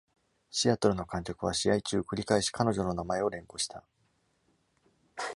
[0.49, 3.83] シアトルの観客は試合中、繰り返し彼女の名前を連呼した。